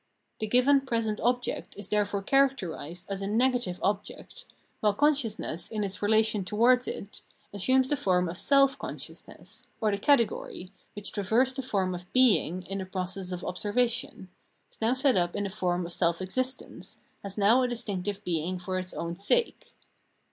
[0.39, 4.45] The given present object is therefore characterised as a negative object,
[4.79, 7.21] while consciousness in its relation towards it
[7.53, 12.63] assumes the form of se?/ consciousness; or the category, which traversed the form of being
[12.63, 14.29] in the process of observation,
[14.71, 18.57] is now set up in the form of self existence, has now a distinctive being
[18.57, 19.75] for its own sake.